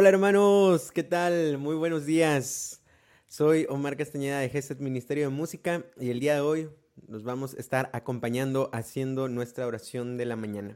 Hola 0.00 0.08
hermanos, 0.08 0.92
¿qué 0.92 1.02
tal? 1.02 1.58
Muy 1.58 1.76
buenos 1.76 2.06
días. 2.06 2.80
Soy 3.26 3.66
Omar 3.68 3.98
Castañeda 3.98 4.38
de 4.38 4.48
GESET 4.48 4.80
Ministerio 4.80 5.24
de 5.24 5.28
Música 5.28 5.84
y 5.98 6.08
el 6.08 6.20
día 6.20 6.36
de 6.36 6.40
hoy 6.40 6.70
nos 7.06 7.22
vamos 7.22 7.52
a 7.52 7.60
estar 7.60 7.90
acompañando 7.92 8.70
haciendo 8.72 9.28
nuestra 9.28 9.66
oración 9.66 10.16
de 10.16 10.24
la 10.24 10.36
mañana. 10.36 10.74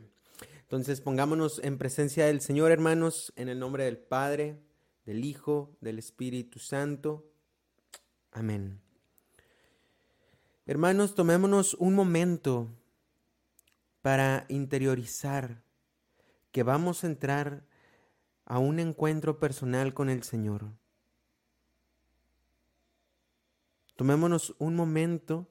Entonces 0.61 1.01
pongámonos 1.01 1.59
en 1.65 1.79
presencia 1.79 2.27
del 2.27 2.43
Señor 2.43 2.71
hermanos, 2.71 3.32
en 3.37 3.49
el 3.49 3.59
nombre 3.59 3.85
del 3.85 3.96
Padre, 3.96 4.61
del 5.07 5.25
Hijo, 5.25 5.75
del 5.81 5.99
Espíritu 5.99 6.59
Santo. 6.59 7.25
Amén. 8.31 8.79
Hermanos, 10.67 11.15
tomémonos 11.15 11.73
un 11.73 11.95
momento 11.95 12.68
para 14.03 14.45
interiorizar 14.51 15.63
que 16.53 16.63
vamos 16.63 17.04
a 17.04 17.07
entrar 17.07 17.65
a 18.46 18.58
un 18.58 18.79
encuentro 18.79 19.39
personal 19.39 19.94
con 19.94 20.11
el 20.11 20.22
Señor. 20.22 20.72
Tomémonos 23.96 24.54
un 24.58 24.75
momento 24.75 25.48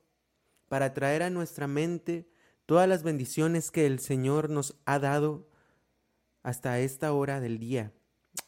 para 0.67 0.93
traer 0.93 1.23
a 1.23 1.29
nuestra 1.29 1.67
mente 1.67 2.29
todas 2.65 2.87
las 2.87 3.03
bendiciones 3.03 3.71
que 3.71 3.85
el 3.85 3.99
Señor 3.99 4.49
nos 4.49 4.75
ha 4.85 4.99
dado 4.99 5.49
hasta 6.41 6.79
esta 6.79 7.13
hora 7.13 7.39
del 7.39 7.57
día, 7.57 7.93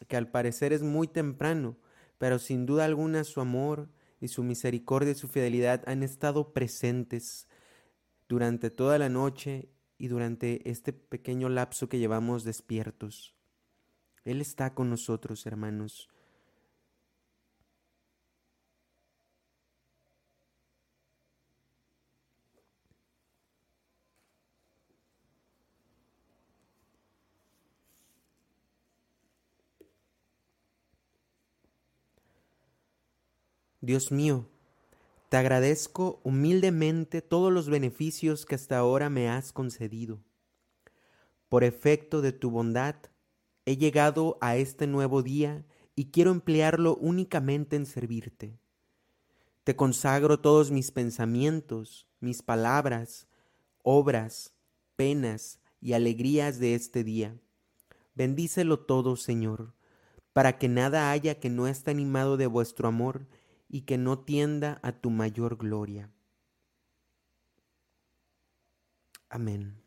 que 0.08 0.16
al 0.16 0.28
parecer 0.30 0.72
es 0.72 0.82
muy 0.82 1.08
temprano, 1.08 1.76
pero 2.18 2.38
sin 2.38 2.66
duda 2.66 2.84
alguna 2.84 3.24
su 3.24 3.40
amor 3.40 3.88
y 4.20 4.28
su 4.28 4.42
misericordia 4.42 5.12
y 5.12 5.14
su 5.14 5.28
fidelidad 5.28 5.82
han 5.86 6.02
estado 6.02 6.52
presentes 6.52 7.48
durante 8.28 8.70
toda 8.70 8.98
la 8.98 9.08
noche 9.08 9.70
y 9.98 10.08
durante 10.08 10.68
este 10.70 10.92
pequeño 10.92 11.48
lapso 11.48 11.88
que 11.88 11.98
llevamos 11.98 12.44
despiertos. 12.44 13.35
Él 14.26 14.40
está 14.40 14.74
con 14.74 14.90
nosotros, 14.90 15.46
hermanos. 15.46 16.08
Dios 33.80 34.10
mío, 34.10 34.48
te 35.28 35.36
agradezco 35.36 36.20
humildemente 36.24 37.22
todos 37.22 37.52
los 37.52 37.68
beneficios 37.68 38.44
que 38.44 38.56
hasta 38.56 38.76
ahora 38.76 39.08
me 39.08 39.28
has 39.28 39.52
concedido. 39.52 40.18
Por 41.48 41.62
efecto 41.62 42.22
de 42.22 42.32
tu 42.32 42.50
bondad, 42.50 42.96
He 43.66 43.76
llegado 43.76 44.38
a 44.40 44.56
este 44.56 44.86
nuevo 44.86 45.24
día 45.24 45.66
y 45.96 46.12
quiero 46.12 46.30
emplearlo 46.30 46.96
únicamente 46.96 47.74
en 47.74 47.84
servirte. 47.84 48.60
Te 49.64 49.74
consagro 49.74 50.38
todos 50.38 50.70
mis 50.70 50.92
pensamientos, 50.92 52.06
mis 52.20 52.42
palabras, 52.42 53.26
obras, 53.82 54.54
penas 54.94 55.58
y 55.80 55.94
alegrías 55.94 56.60
de 56.60 56.76
este 56.76 57.02
día. 57.02 57.36
Bendícelo 58.14 58.78
todo, 58.78 59.16
Señor, 59.16 59.74
para 60.32 60.58
que 60.58 60.68
nada 60.68 61.10
haya 61.10 61.40
que 61.40 61.50
no 61.50 61.66
esté 61.66 61.90
animado 61.90 62.36
de 62.36 62.46
vuestro 62.46 62.86
amor 62.86 63.26
y 63.68 63.80
que 63.80 63.98
no 63.98 64.20
tienda 64.20 64.78
a 64.84 64.92
tu 64.92 65.10
mayor 65.10 65.56
gloria. 65.56 66.12
Amén. 69.28 69.85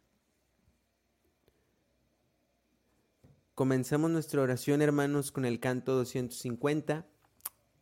Comencemos 3.59 4.09
nuestra 4.09 4.42
oración, 4.42 4.81
hermanos, 4.81 5.34
con 5.34 5.44
el 5.44 5.59
canto 5.59 5.94
250. 5.94 7.06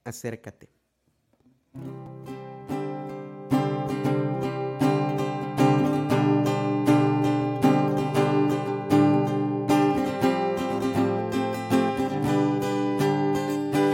Acércate. 0.04 0.72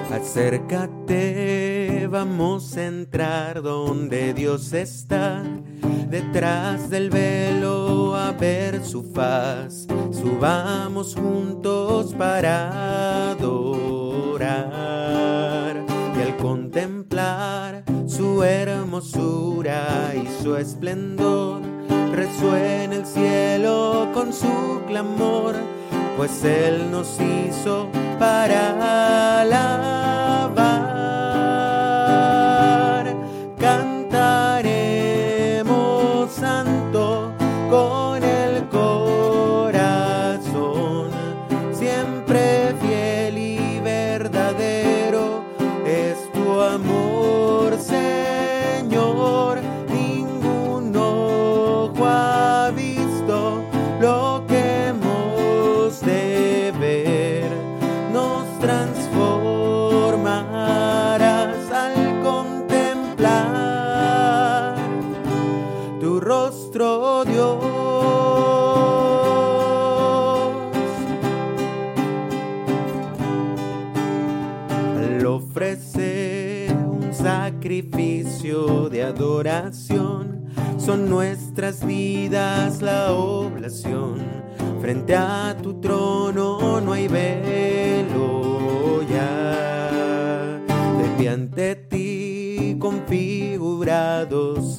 Acércate, 0.10 2.08
vamos 2.10 2.78
a 2.78 2.86
entrar 2.86 3.62
donde 3.62 4.34
Dios 4.34 4.72
está 4.72 5.44
detrás 6.14 6.90
del 6.92 7.10
velo 7.10 8.16
a 8.16 8.32
ver 8.34 8.86
su 8.86 9.02
faz. 9.02 9.88
Subamos 10.12 11.16
juntos 11.16 12.14
para 12.14 13.32
adorar 13.32 14.54
y 16.16 16.22
al 16.22 16.38
contemplar 16.38 17.84
su 18.06 18.44
hermosura 18.44 20.14
y 20.14 20.28
su 20.44 20.56
esplendor, 20.56 21.64
resuena 22.12 22.94
el 22.94 23.08
cielo 23.08 24.10
con 24.14 24.32
su 24.34 24.84
clamor, 24.86 25.56
pues 26.16 26.44
Él 26.44 26.92
nos 26.92 27.18
hizo 27.20 27.90
para 28.20 29.42
alabar. 29.42 30.03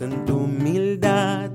En 0.00 0.24
tu 0.24 0.36
humildad, 0.36 1.50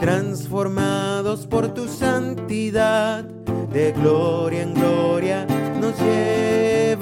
transformados 0.00 1.46
por 1.46 1.72
tu 1.72 1.86
santidad, 1.86 3.24
de 3.72 3.92
gloria 3.92 4.62
en 4.62 4.74
gloria 4.74 5.46
nos 5.80 5.96
llevarás. 5.98 7.01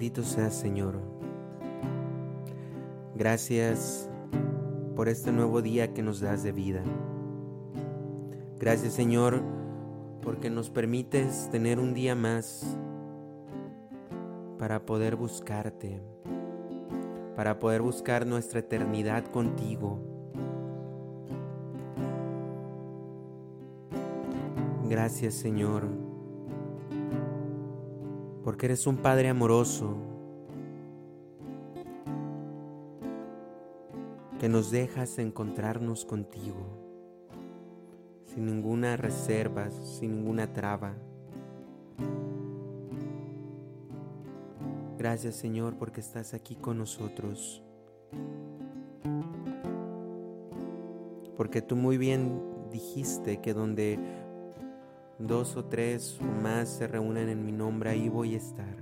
Bendito 0.00 0.22
seas, 0.22 0.54
Señor. 0.54 0.98
Gracias 3.14 4.08
por 4.96 5.10
este 5.10 5.30
nuevo 5.30 5.60
día 5.60 5.92
que 5.92 6.02
nos 6.02 6.20
das 6.20 6.42
de 6.42 6.52
vida. 6.52 6.82
Gracias, 8.58 8.94
Señor, 8.94 9.42
porque 10.22 10.48
nos 10.48 10.70
permites 10.70 11.50
tener 11.50 11.78
un 11.78 11.92
día 11.92 12.14
más 12.14 12.78
para 14.58 14.86
poder 14.86 15.16
buscarte, 15.16 16.00
para 17.36 17.58
poder 17.58 17.82
buscar 17.82 18.26
nuestra 18.26 18.60
eternidad 18.60 19.26
contigo. 19.26 19.98
Gracias, 24.88 25.34
Señor 25.34 25.99
porque 28.60 28.66
eres 28.66 28.86
un 28.86 28.98
Padre 28.98 29.30
amoroso 29.30 29.96
que 34.38 34.50
nos 34.50 34.70
dejas 34.70 35.18
encontrarnos 35.18 36.04
contigo 36.04 36.58
sin 38.26 38.44
ninguna 38.44 38.98
reserva, 38.98 39.70
sin 39.70 40.16
ninguna 40.16 40.52
traba. 40.52 40.94
Gracias 44.98 45.36
Señor 45.36 45.78
porque 45.78 46.02
estás 46.02 46.34
aquí 46.34 46.54
con 46.54 46.76
nosotros. 46.76 47.62
Porque 51.34 51.62
tú 51.62 51.76
muy 51.76 51.96
bien 51.96 52.42
dijiste 52.70 53.40
que 53.40 53.54
donde 53.54 53.98
dos 55.20 55.56
o 55.56 55.64
tres 55.64 56.18
o 56.20 56.42
más 56.42 56.68
se 56.68 56.86
reúnen 56.86 57.28
en 57.28 57.44
mi 57.44 57.52
nombre, 57.52 57.90
ahí 57.90 58.08
voy 58.08 58.34
a 58.34 58.38
estar. 58.38 58.76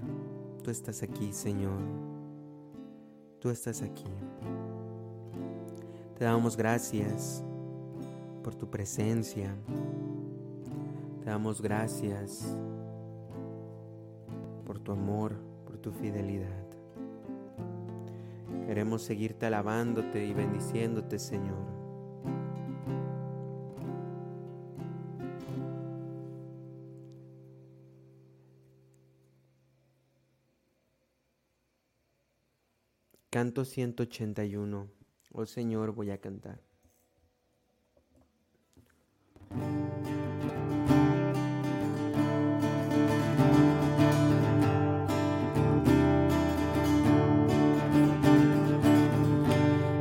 Tú 0.62 0.70
estás 0.70 1.02
aquí, 1.02 1.32
Señor. 1.32 1.81
Tú 3.40 3.50
estás 3.50 3.82
aquí. 3.82 4.05
Te 6.17 6.25
damos 6.25 6.56
gracias 6.56 7.43
por 8.43 8.55
tu 8.55 8.69
presencia. 8.69 9.55
Te 11.23 11.31
damos 11.31 11.61
gracias 11.61 12.56
por 14.64 14.79
tu 14.79 14.93
amor, 14.93 15.37
por 15.64 15.79
tu 15.79 15.93
fidelidad. 15.93 16.67
Queremos 18.67 19.02
seguirte 19.02 19.46
alabándote 19.46 20.26
y 20.26 20.34
bendiciéndote, 20.34 21.19
Señor. 21.19 21.78
Canto 33.49 33.65
181. 33.65 34.91
Oh 35.33 35.47
Señor, 35.47 35.93
voy 35.93 36.11
a 36.11 36.19
cantar. 36.19 36.61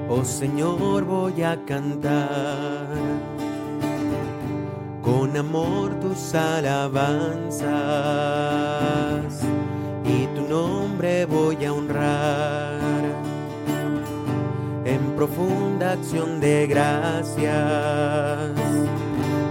Oh 0.10 0.26
Señor, 0.26 1.06
voy 1.06 1.42
a 1.42 1.64
cantar 1.64 2.90
con 5.02 5.38
amor 5.38 5.98
tus 6.02 6.36
alabanzas 6.36 7.64
y 10.04 10.28
tu 10.36 10.42
nombre 10.50 11.26
voy 11.26 11.64
a 11.64 11.72
honrar 11.72 12.57
profunda 15.18 15.94
acción 15.94 16.40
de 16.40 16.68
gracias. 16.68 18.52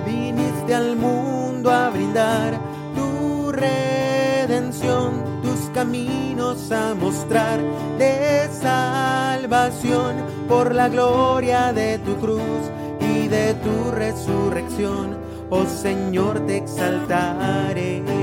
Viniste 0.06 0.72
al 0.72 0.94
mundo 0.94 1.72
a 1.72 1.90
brindar 1.90 2.54
tu 2.94 3.50
redención, 3.50 5.24
tus 5.42 5.68
caminos 5.74 6.70
a 6.70 6.94
mostrar 6.94 7.58
de 7.98 8.48
salvación 8.52 10.14
por 10.46 10.72
la 10.72 10.88
gloria 10.88 11.72
de 11.72 11.98
tu 11.98 12.14
cruz 12.18 12.70
y 13.00 13.26
de 13.26 13.54
tu 13.54 13.90
resurrección. 13.90 15.16
Oh 15.50 15.66
Señor, 15.66 16.46
te 16.46 16.58
exaltaré. 16.58 18.15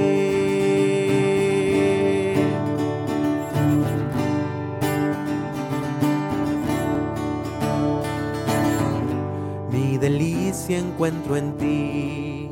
Delicia 10.68 10.80
encuentro 10.80 11.36
en 11.36 11.57
ti. 11.57 12.50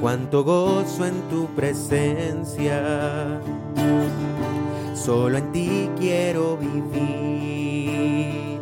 Cuánto 0.00 0.44
gozo 0.44 1.06
en 1.06 1.22
tu 1.30 1.46
presencia. 1.54 3.40
Solo 4.94 5.38
en 5.38 5.52
ti 5.52 5.88
quiero 5.98 6.58
vivir. 6.58 8.60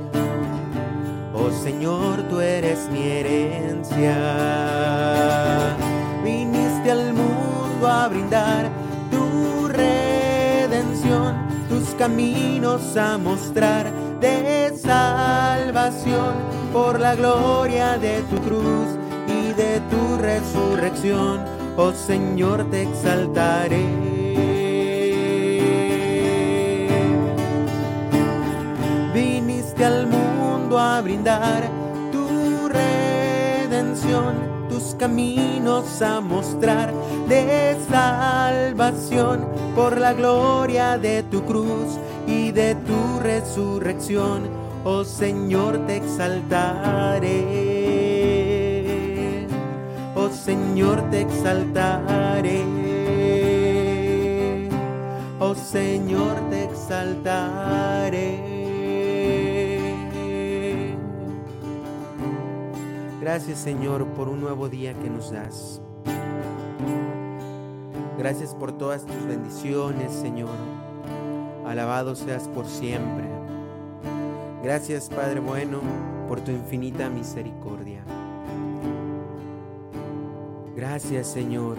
Oh 1.34 1.50
Señor, 1.50 2.22
tú 2.28 2.38
eres 2.40 2.88
mi 2.90 3.02
herencia. 3.02 4.16
Viniste 6.22 6.90
al 6.90 7.12
mundo 7.12 7.88
a 7.88 8.08
brindar 8.08 8.70
tu 9.10 9.68
redención, 9.68 11.34
tus 11.68 11.94
caminos 11.96 12.96
a 12.96 13.18
mostrar 13.18 13.92
de 14.20 14.72
salvación 14.76 16.53
por 16.74 16.98
la 16.98 17.14
gloria 17.14 17.98
de 17.98 18.20
tu 18.22 18.36
cruz 18.38 18.88
y 19.28 19.52
de 19.52 19.80
tu 19.88 20.16
resurrección, 20.16 21.44
oh 21.76 21.92
Señor, 21.92 22.68
te 22.68 22.82
exaltaré. 22.82 23.86
Viniste 29.14 29.84
al 29.84 30.08
mundo 30.08 30.76
a 30.76 31.00
brindar 31.00 31.62
tu 32.10 32.68
redención, 32.68 34.34
tus 34.68 34.96
caminos 34.96 36.02
a 36.02 36.20
mostrar 36.20 36.92
de 37.28 37.76
salvación 37.88 39.46
por 39.76 40.00
la 40.00 40.12
gloria 40.12 40.98
de 40.98 41.22
tu 41.22 41.44
cruz 41.44 42.00
y 42.26 42.50
de 42.50 42.74
tu 42.74 43.20
resurrección 43.20 44.63
oh 44.84 45.04
Señor, 45.04 45.78
te 45.86 45.96
exaltaré. 45.96 47.44
Oh 50.14 50.28
Señor, 50.30 51.10
te 51.10 51.22
exaltaré. 51.22 52.64
Oh 55.40 55.54
Señor, 55.54 56.36
te 56.50 56.64
exaltaré. 56.64 58.54
Gracias 63.20 63.58
Señor 63.58 64.06
por 64.08 64.28
un 64.28 64.40
nuevo 64.40 64.68
día 64.68 64.94
que 64.94 65.10
nos 65.10 65.32
das. 65.32 65.80
Gracias 68.18 68.54
por 68.54 68.72
todas 68.72 69.04
tus 69.04 69.26
bendiciones, 69.26 70.12
Señor. 70.12 70.50
Alabado 71.66 72.14
seas 72.14 72.48
por 72.48 72.66
siempre. 72.66 73.43
Gracias 74.64 75.10
Padre 75.10 75.40
bueno 75.40 75.82
por 76.26 76.40
tu 76.40 76.50
infinita 76.50 77.10
misericordia. 77.10 78.02
Gracias 80.74 81.26
Señor. 81.26 81.76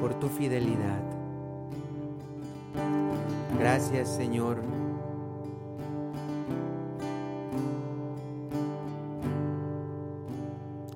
por 0.00 0.14
tu 0.20 0.28
fidelidad. 0.28 1.02
Gracias 3.58 4.08
Señor. 4.08 4.58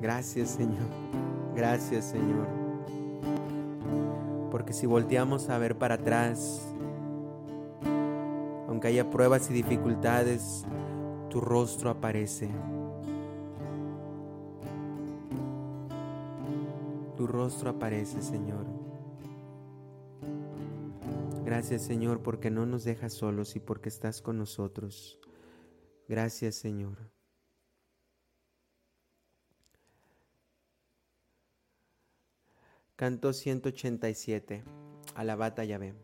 Gracias 0.01 0.51
Señor. 0.51 0.87
Gracias 1.57 2.05
Señor 2.05 2.68
porque 4.69 4.81
si 4.81 4.87
volteamos 4.87 5.49
a 5.49 5.57
ver 5.57 5.79
para 5.79 5.95
atrás, 5.95 6.61
aunque 8.69 8.89
haya 8.89 9.09
pruebas 9.09 9.51
y 9.51 9.55
dificultades, 9.55 10.67
tu 11.31 11.41
rostro 11.41 11.89
aparece. 11.89 12.51
Tu 17.17 17.27
rostro 17.27 17.71
aparece, 17.71 18.21
Señor. 18.21 18.67
Gracias, 21.47 21.81
Señor, 21.81 22.21
porque 22.23 22.51
no 22.51 22.67
nos 22.67 22.85
dejas 22.85 23.15
solos 23.15 23.57
y 23.57 23.61
porque 23.61 23.89
estás 23.89 24.21
con 24.21 24.37
nosotros. 24.37 25.19
Gracias, 26.09 26.57
Señor. 26.57 27.18
Canto 32.99 33.33
187. 33.33 34.65
Alabata 35.15 35.63
Yahvé. 35.63 35.95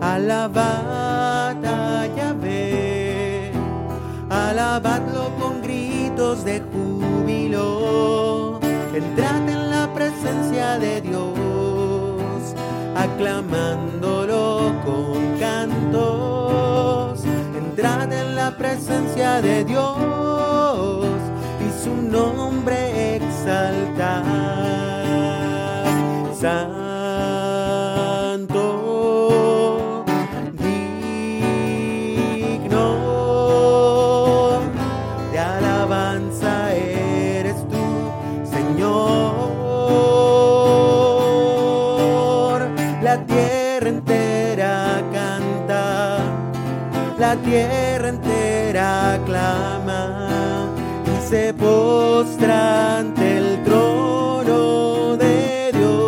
Alabad 0.00 1.64
a 1.64 2.06
Yahvé, 2.16 3.50
alabadlo 4.30 5.34
con 5.40 5.60
gritos 5.62 6.44
de 6.44 6.60
júbilo, 6.60 8.60
entrad 8.94 9.48
en 9.48 9.70
la 9.70 9.92
presencia 9.92 10.78
de 10.78 11.00
Dios, 11.00 11.37
aclamándolo 13.18 14.72
con 14.84 15.38
cantos, 15.40 17.24
entrad 17.56 18.12
en 18.12 18.36
la 18.36 18.56
presencia 18.56 19.42
de 19.42 19.64
Dios 19.64 19.96
y 21.60 21.82
su 21.82 21.96
nombre 21.96 23.16
exaltad. 23.16 24.22
Tierra 47.48 48.08
entera 48.10 49.18
clama 49.24 50.68
y 51.06 51.20
se 51.28 51.54
postra 51.54 52.98
ante 52.98 53.38
el 53.38 53.62
trono 53.64 55.16
de 55.16 55.70
Dios. 55.72 55.98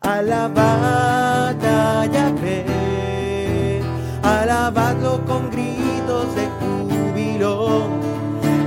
Alabad 0.00 1.56
a 1.64 2.06
Yahvé, 2.06 3.80
alabadlo 4.22 5.24
con 5.24 5.50
gritos 5.50 6.34
de 6.36 6.46
júbilo. 6.58 7.88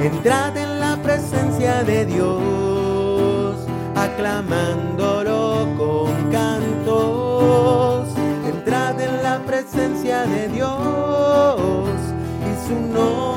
Entrad 0.02 0.58
en 0.58 0.80
la 0.80 0.98
presencia 0.98 1.84
de 1.84 2.06
Dios, 2.06 3.56
aclamándolo 3.96 4.67
de 10.30 10.48
Dios 10.50 12.00
y 12.42 12.68
su 12.68 12.74
nombre 12.94 13.37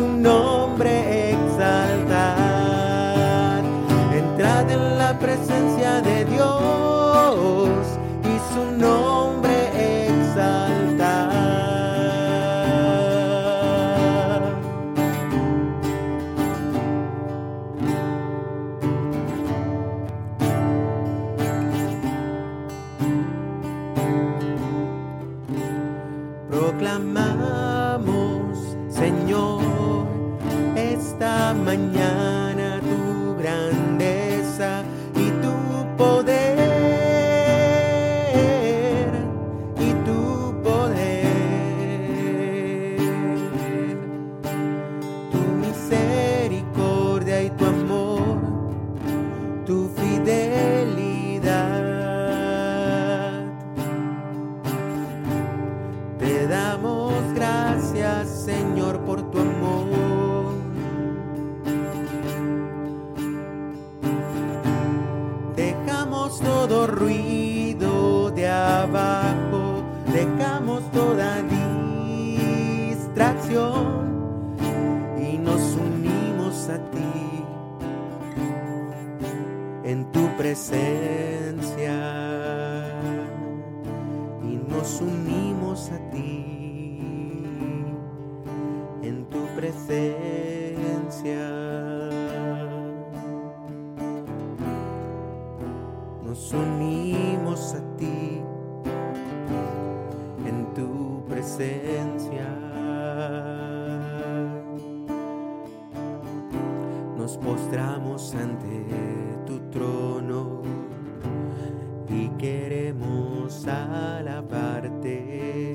y 0.00 0.02
su 0.02 0.49
a 76.70 76.78
ti 76.90 77.44
en 79.84 80.10
tu 80.12 80.28
presencia 80.36 81.96
y 84.42 84.56
nos 84.68 85.00
unimos 85.00 85.90
a 85.90 85.98
ti 86.10 86.46
en 89.02 89.26
tu 89.28 89.44
presencia. 89.56 89.90
Nos 96.24 96.52
unimos 96.52 97.74
a 97.74 97.96
ti 97.96 98.40
en 100.46 100.74
tu 100.74 101.24
presencia. 101.28 102.09
Postramos 107.42 108.34
ante 108.34 108.86
tu 109.46 109.58
trono 109.70 110.62
y 112.08 112.28
queremos 112.38 113.66
alabarte. 113.66 115.74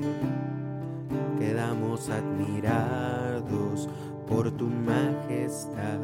Quedamos 1.38 2.08
admirados 2.08 3.88
por 4.26 4.50
tu 4.52 4.66
majestad, 4.66 6.00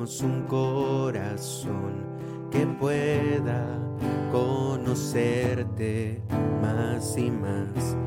danos 0.00 0.22
un 0.22 0.44
corazón 0.44 2.06
que 2.50 2.66
pueda 2.66 3.66
conocerte 4.32 6.22
más 6.62 7.18
y 7.18 7.30
más. 7.30 7.98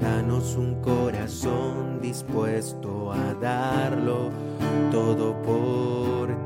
Danos 0.00 0.56
un 0.56 0.82
corazón 0.82 2.00
dispuesto 2.00 3.12
a 3.12 3.34
darlo 3.34 4.30
todo 4.90 5.40
por 5.42 6.37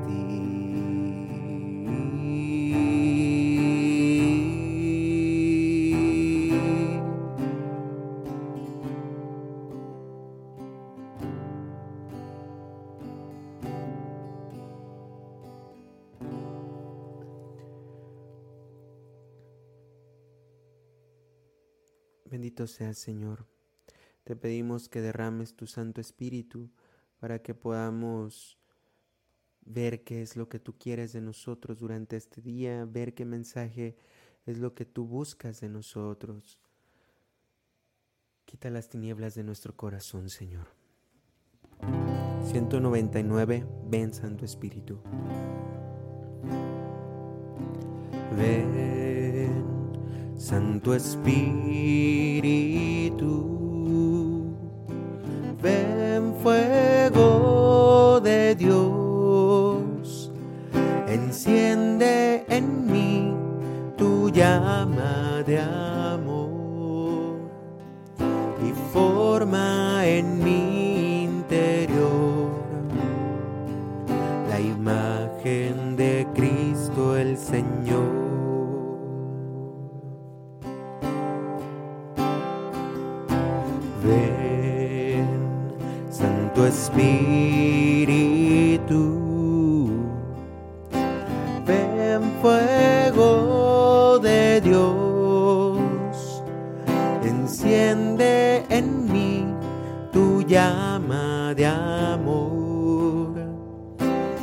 seas, 22.74 22.98
Señor. 22.98 23.46
Te 24.24 24.36
pedimos 24.36 24.88
que 24.88 25.00
derrames 25.00 25.54
tu 25.54 25.66
Santo 25.66 26.00
Espíritu 26.00 26.70
para 27.18 27.40
que 27.40 27.54
podamos 27.54 28.58
ver 29.64 30.04
qué 30.04 30.22
es 30.22 30.36
lo 30.36 30.48
que 30.48 30.58
tú 30.58 30.76
quieres 30.78 31.12
de 31.12 31.20
nosotros 31.20 31.78
durante 31.78 32.16
este 32.16 32.40
día, 32.40 32.84
ver 32.84 33.14
qué 33.14 33.24
mensaje 33.24 33.96
es 34.46 34.58
lo 34.58 34.74
que 34.74 34.84
tú 34.84 35.06
buscas 35.06 35.60
de 35.60 35.68
nosotros. 35.68 36.58
Quita 38.44 38.70
las 38.70 38.88
tinieblas 38.88 39.34
de 39.34 39.44
nuestro 39.44 39.76
corazón, 39.76 40.28
Señor. 40.28 40.66
199. 42.44 43.66
Ven, 43.88 44.12
Santo 44.12 44.44
Espíritu. 44.44 45.00
Ven, 48.36 49.11
Santo 50.42 50.92
Espíritu. 50.92 52.42
Ven, 55.62 56.34
fuego 56.42 58.20
de 58.20 58.56
Dios. 58.56 60.32
Enciende 61.06 62.44
en 62.48 62.90
mí 62.90 63.32
tu 63.96 64.30
llama 64.30 65.44
de 65.46 65.60
amor 65.60 65.91
Espíritu, 86.92 88.84
ven 91.66 92.22
fuego 92.42 94.18
de 94.18 94.60
Dios, 94.60 96.42
enciende 97.24 98.66
en 98.68 99.10
mí 99.10 99.46
tu 100.12 100.42
llama 100.42 101.54
de 101.54 101.64
amor 101.66 103.32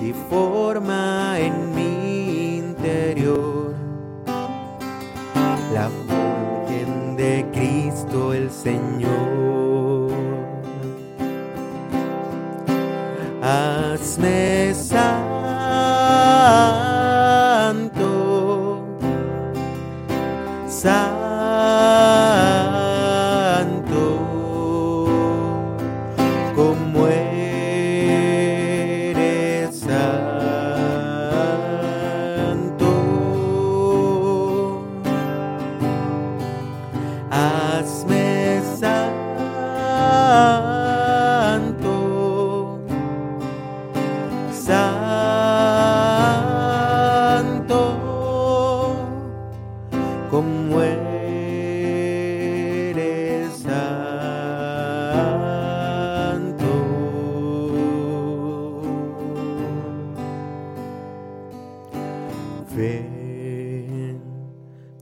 y 0.01 0.11
forma 0.27 1.37
en 1.37 1.75
mi 1.75 1.98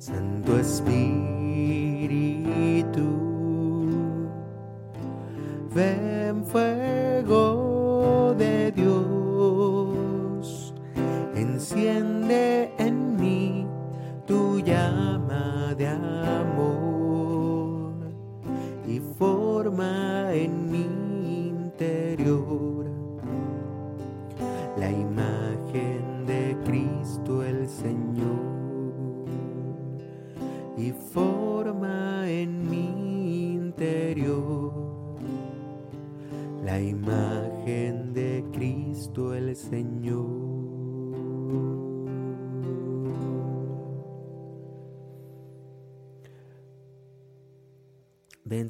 Santo 0.08 0.58
Espíritu, 0.58 0.88
ven 5.76 6.16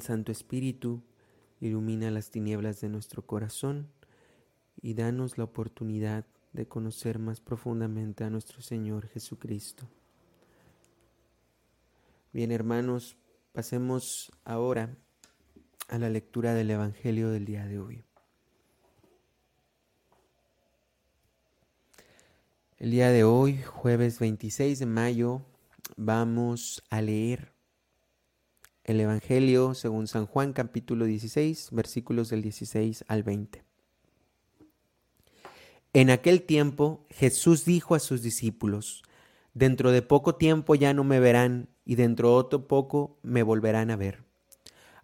Santo 0.00 0.32
Espíritu, 0.32 1.02
ilumina 1.60 2.10
las 2.10 2.30
tinieblas 2.30 2.80
de 2.80 2.88
nuestro 2.88 3.26
corazón 3.26 3.88
y 4.80 4.94
danos 4.94 5.38
la 5.38 5.44
oportunidad 5.44 6.26
de 6.52 6.66
conocer 6.66 7.18
más 7.18 7.40
profundamente 7.40 8.24
a 8.24 8.30
nuestro 8.30 8.62
Señor 8.62 9.08
Jesucristo. 9.08 9.88
Bien, 12.32 12.52
hermanos, 12.52 13.16
pasemos 13.52 14.30
ahora 14.44 14.96
a 15.88 15.98
la 15.98 16.10
lectura 16.10 16.54
del 16.54 16.70
Evangelio 16.70 17.30
del 17.30 17.44
día 17.44 17.66
de 17.66 17.78
hoy. 17.78 18.04
El 22.76 22.92
día 22.92 23.10
de 23.10 23.24
hoy, 23.24 23.60
jueves 23.62 24.20
26 24.20 24.78
de 24.78 24.86
mayo, 24.86 25.42
vamos 25.96 26.84
a 26.90 27.02
leer 27.02 27.57
el 28.88 29.00
Evangelio 29.00 29.74
según 29.74 30.06
San 30.06 30.24
Juan 30.24 30.54
capítulo 30.54 31.04
16, 31.04 31.68
versículos 31.72 32.30
del 32.30 32.40
16 32.40 33.04
al 33.06 33.22
20. 33.22 33.62
En 35.92 36.08
aquel 36.08 36.42
tiempo 36.42 37.04
Jesús 37.10 37.66
dijo 37.66 37.94
a 37.94 37.98
sus 37.98 38.22
discípulos, 38.22 39.02
Dentro 39.52 39.90
de 39.90 40.00
poco 40.00 40.36
tiempo 40.36 40.74
ya 40.74 40.94
no 40.94 41.04
me 41.04 41.20
verán 41.20 41.68
y 41.84 41.96
dentro 41.96 42.34
otro 42.34 42.66
poco 42.66 43.18
me 43.22 43.42
volverán 43.42 43.90
a 43.90 43.96
ver. 43.96 44.24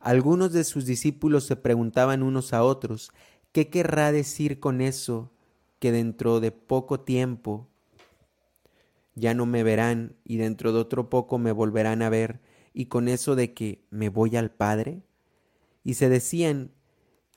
Algunos 0.00 0.52
de 0.52 0.64
sus 0.64 0.86
discípulos 0.86 1.44
se 1.44 1.56
preguntaban 1.56 2.22
unos 2.22 2.54
a 2.54 2.62
otros, 2.62 3.12
¿qué 3.52 3.68
querrá 3.68 4.12
decir 4.12 4.60
con 4.60 4.80
eso 4.80 5.30
que 5.78 5.92
dentro 5.92 6.40
de 6.40 6.52
poco 6.52 7.00
tiempo 7.00 7.68
ya 9.14 9.34
no 9.34 9.44
me 9.44 9.62
verán 9.62 10.16
y 10.24 10.38
dentro 10.38 10.72
de 10.72 10.78
otro 10.78 11.10
poco 11.10 11.38
me 11.38 11.52
volverán 11.52 12.00
a 12.00 12.08
ver 12.08 12.40
y 12.74 12.86
con 12.86 13.08
eso 13.08 13.36
de 13.36 13.54
que 13.54 13.86
me 13.88 14.10
voy 14.10 14.36
al 14.36 14.50
Padre? 14.50 15.02
Y 15.82 15.94
se 15.94 16.10
decían, 16.10 16.72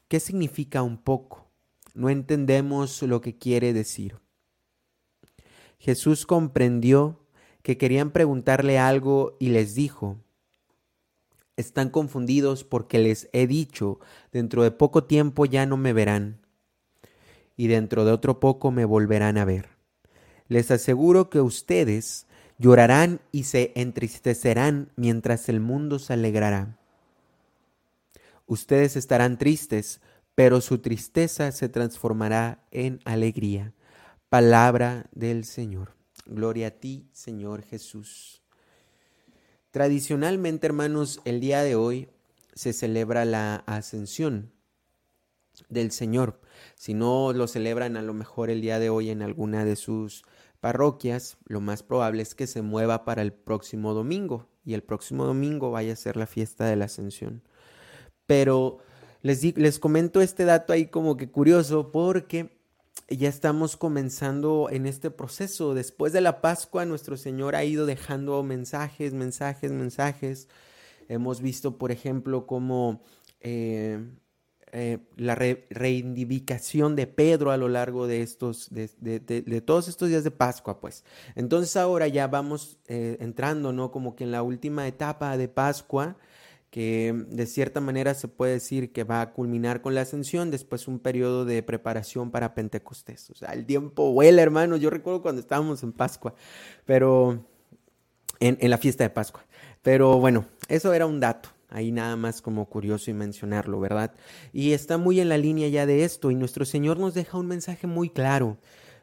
¿qué 0.09 0.19
significa 0.19 0.81
un 0.81 0.97
poco? 0.97 1.47
No 1.93 2.09
entendemos 2.09 3.01
lo 3.03 3.21
que 3.21 3.37
quiere 3.37 3.71
decir. 3.71 4.19
Jesús 5.79 6.25
comprendió 6.25 7.25
que 7.61 7.77
querían 7.77 8.11
preguntarle 8.11 8.79
algo 8.79 9.37
y 9.39 9.49
les 9.49 9.75
dijo, 9.75 10.17
están 11.55 11.89
confundidos 11.89 12.63
porque 12.63 12.99
les 12.99 13.29
he 13.33 13.47
dicho, 13.47 13.99
dentro 14.31 14.63
de 14.63 14.71
poco 14.71 15.03
tiempo 15.03 15.45
ya 15.45 15.65
no 15.65 15.77
me 15.77 15.93
verán 15.93 16.41
y 17.57 17.67
dentro 17.67 18.05
de 18.05 18.11
otro 18.11 18.39
poco 18.39 18.71
me 18.71 18.85
volverán 18.85 19.37
a 19.37 19.45
ver. 19.45 19.69
Les 20.47 20.71
aseguro 20.71 21.29
que 21.29 21.41
ustedes 21.41 22.27
llorarán 22.57 23.21
y 23.31 23.43
se 23.43 23.71
entristecerán 23.75 24.91
mientras 24.95 25.49
el 25.49 25.59
mundo 25.59 25.99
se 25.99 26.13
alegrará. 26.13 26.77
Ustedes 28.45 28.95
estarán 28.95 29.37
tristes, 29.37 30.01
pero 30.35 30.61
su 30.61 30.79
tristeza 30.79 31.51
se 31.51 31.69
transformará 31.69 32.63
en 32.71 32.99
alegría. 33.05 33.73
Palabra 34.29 35.07
del 35.11 35.45
Señor. 35.45 35.95
Gloria 36.25 36.67
a 36.67 36.71
ti, 36.71 37.09
Señor 37.11 37.63
Jesús. 37.63 38.41
Tradicionalmente, 39.71 40.67
hermanos, 40.67 41.21
el 41.25 41.39
día 41.39 41.61
de 41.63 41.75
hoy 41.75 42.09
se 42.53 42.73
celebra 42.73 43.25
la 43.25 43.57
ascensión 43.67 44.51
del 45.69 45.91
Señor. 45.91 46.39
Si 46.75 46.93
no 46.93 47.33
lo 47.33 47.47
celebran 47.47 47.97
a 47.97 48.01
lo 48.01 48.13
mejor 48.13 48.49
el 48.49 48.61
día 48.61 48.79
de 48.79 48.89
hoy 48.89 49.09
en 49.09 49.21
alguna 49.21 49.65
de 49.65 49.75
sus 49.75 50.23
parroquias, 50.59 51.37
lo 51.45 51.61
más 51.61 51.83
probable 51.83 52.21
es 52.23 52.35
que 52.35 52.47
se 52.47 52.61
mueva 52.61 53.05
para 53.05 53.21
el 53.21 53.33
próximo 53.33 53.93
domingo 53.93 54.47
y 54.65 54.73
el 54.73 54.83
próximo 54.83 55.25
domingo 55.25 55.71
vaya 55.71 55.93
a 55.93 55.97
ser 55.97 56.17
la 56.17 56.27
fiesta 56.27 56.65
de 56.65 56.75
la 56.75 56.85
ascensión. 56.85 57.41
Pero 58.25 58.79
les, 59.21 59.57
les 59.57 59.79
comento 59.79 60.21
este 60.21 60.45
dato 60.45 60.73
ahí 60.73 60.87
como 60.87 61.17
que 61.17 61.29
curioso 61.29 61.91
porque 61.91 62.57
ya 63.09 63.29
estamos 63.29 63.77
comenzando 63.77 64.67
en 64.69 64.85
este 64.85 65.11
proceso. 65.11 65.73
Después 65.73 66.11
de 66.13 66.21
la 66.21 66.41
Pascua, 66.41 66.85
nuestro 66.85 67.15
Señor 67.17 67.55
ha 67.55 67.63
ido 67.63 67.85
dejando 67.85 68.43
mensajes, 68.43 69.13
mensajes, 69.13 69.71
mensajes. 69.71 70.49
Hemos 71.07 71.41
visto, 71.41 71.77
por 71.77 71.91
ejemplo, 71.91 72.45
cómo 72.45 73.01
eh, 73.39 74.05
eh, 74.73 74.97
la 75.15 75.35
reivindicación 75.35 76.97
de 76.97 77.07
Pedro 77.07 77.51
a 77.51 77.57
lo 77.57 77.69
largo 77.69 78.05
de 78.05 78.21
estos, 78.21 78.67
de, 78.69 79.61
todos 79.65 79.87
estos 79.87 80.09
días 80.09 80.25
de 80.25 80.31
Pascua, 80.31 80.81
pues. 80.81 81.05
Entonces 81.35 81.77
ahora 81.77 82.07
ya 82.09 82.27
vamos 82.27 82.77
eh, 82.87 83.17
entrando, 83.21 83.71
¿no? 83.71 83.91
Como 83.91 84.15
que 84.15 84.25
en 84.25 84.31
la 84.31 84.43
última 84.43 84.85
etapa 84.85 85.37
de 85.37 85.47
Pascua, 85.47 86.17
que 86.69 87.13
de 87.29 87.45
cierta 87.45 87.79
manera 87.79 88.13
se 88.13 88.27
puede 88.27 88.53
decir 88.53 88.91
que 88.91 89.05
va 89.05 89.21
a 89.21 89.31
culminar 89.31 89.81
con 89.81 89.95
la 89.95 90.01
ascensión, 90.01 90.51
después 90.51 90.89
un 90.89 90.99
periodo 90.99 91.45
de 91.45 91.63
preparación 91.63 92.29
para 92.29 92.53
Pentecostés. 92.53 93.29
O 93.29 93.35
sea, 93.35 93.53
el 93.53 93.65
tiempo 93.65 94.11
vuela, 94.11 94.41
hermano. 94.41 94.75
Yo 94.75 94.89
recuerdo 94.89 95.21
cuando 95.21 95.39
estábamos 95.39 95.81
en 95.83 95.93
Pascua, 95.93 96.35
pero 96.85 97.45
en, 98.41 98.57
en 98.59 98.69
la 98.69 98.77
fiesta 98.77 99.05
de 99.05 99.11
Pascua. 99.11 99.45
Pero 99.81 100.19
bueno, 100.19 100.45
eso 100.67 100.93
era 100.93 101.05
un 101.05 101.21
dato. 101.21 101.56
Ahí 101.69 101.91
nada 101.91 102.15
más 102.15 102.41
como 102.41 102.69
curioso 102.69 103.11
y 103.11 103.13
mencionarlo, 103.13 103.79
¿verdad? 103.79 104.13
Y 104.53 104.71
está 104.71 104.97
muy 104.97 105.19
en 105.19 105.29
la 105.29 105.37
línea 105.37 105.67
ya 105.67 105.85
de 105.85 106.03
esto 106.03 106.31
y 106.31 106.35
nuestro 106.35 106.63
Señor 106.63 106.97
nos 106.97 107.13
deja 107.13 107.37
un 107.37 107.47
mensaje 107.47 107.87
muy 107.87 108.09
claro. 108.09 108.57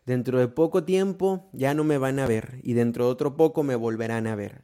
Dentro 0.07 0.38
de 0.38 0.48
poco 0.48 0.85
tiempo 0.85 1.48
ya 1.53 1.74
no 1.74 1.85
me 1.85 1.98
van 1.98 2.18
a 2.18 2.27
ver 2.27 2.61
y 2.62 2.72
dentro 2.72 3.07
de 3.07 3.12
otro 3.12 3.37
poco 3.37 3.62
me 3.62 3.74
volverán 3.74 4.27
a 4.27 4.35
ver. 4.35 4.62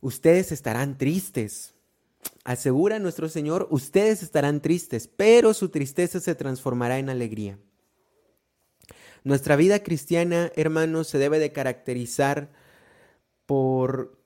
Ustedes 0.00 0.52
estarán 0.52 0.98
tristes. 0.98 1.74
Asegura 2.44 2.98
nuestro 2.98 3.28
Señor, 3.28 3.68
ustedes 3.70 4.22
estarán 4.22 4.60
tristes, 4.60 5.08
pero 5.08 5.54
su 5.54 5.68
tristeza 5.68 6.18
se 6.20 6.34
transformará 6.34 6.98
en 6.98 7.10
alegría. 7.10 7.58
Nuestra 9.24 9.56
vida 9.56 9.82
cristiana, 9.82 10.50
hermanos, 10.56 11.08
se 11.08 11.18
debe 11.18 11.38
de 11.38 11.52
caracterizar 11.52 12.50
por 13.46 14.17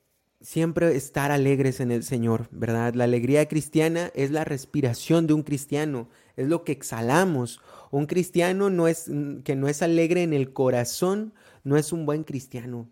siempre 0.42 0.96
estar 0.96 1.30
alegres 1.30 1.80
en 1.80 1.90
el 1.90 2.02
Señor, 2.02 2.48
¿verdad? 2.50 2.94
La 2.94 3.04
alegría 3.04 3.46
cristiana 3.48 4.10
es 4.14 4.30
la 4.30 4.44
respiración 4.44 5.26
de 5.26 5.34
un 5.34 5.42
cristiano, 5.42 6.08
es 6.36 6.48
lo 6.48 6.64
que 6.64 6.72
exhalamos. 6.72 7.60
Un 7.90 8.06
cristiano 8.06 8.68
no 8.68 8.88
es, 8.88 9.10
que 9.44 9.56
no 9.56 9.68
es 9.68 9.82
alegre 9.82 10.22
en 10.22 10.32
el 10.32 10.52
corazón, 10.52 11.32
no 11.64 11.76
es 11.76 11.92
un 11.92 12.06
buen 12.06 12.24
cristiano. 12.24 12.90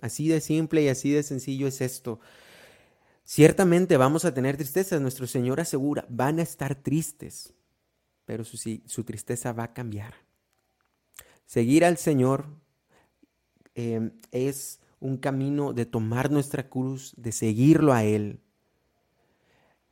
Así 0.00 0.28
de 0.28 0.40
simple 0.40 0.82
y 0.82 0.88
así 0.88 1.10
de 1.10 1.22
sencillo 1.22 1.66
es 1.66 1.80
esto. 1.80 2.20
Ciertamente 3.24 3.96
vamos 3.96 4.24
a 4.24 4.32
tener 4.32 4.56
tristezas, 4.56 5.00
nuestro 5.00 5.26
Señor 5.26 5.60
asegura, 5.60 6.06
van 6.08 6.38
a 6.38 6.42
estar 6.42 6.74
tristes, 6.74 7.52
pero 8.24 8.44
su, 8.44 8.56
su 8.56 9.04
tristeza 9.04 9.52
va 9.52 9.64
a 9.64 9.74
cambiar. 9.74 10.14
Seguir 11.44 11.84
al 11.84 11.98
Señor 11.98 12.46
eh, 13.74 14.10
es 14.32 14.80
un 15.00 15.16
camino 15.16 15.72
de 15.72 15.86
tomar 15.86 16.30
nuestra 16.30 16.68
cruz, 16.68 17.14
de 17.16 17.32
seguirlo 17.32 17.92
a 17.92 18.04
Él. 18.04 18.40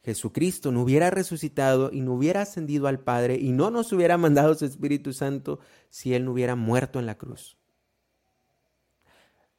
Jesucristo 0.05 0.71
no 0.71 0.83
hubiera 0.83 1.11
resucitado 1.11 1.90
y 1.92 2.01
no 2.01 2.14
hubiera 2.14 2.42
ascendido 2.42 2.87
al 2.87 3.01
Padre 3.01 3.38
y 3.40 3.51
no 3.51 3.71
nos 3.71 3.92
hubiera 3.92 4.16
mandado 4.16 4.55
su 4.55 4.64
Espíritu 4.64 5.12
Santo 5.12 5.59
si 5.90 6.14
Él 6.14 6.25
no 6.25 6.33
hubiera 6.33 6.55
muerto 6.55 7.01
en 7.01 7.07
la 7.07 7.19
cruz. 7.19 7.57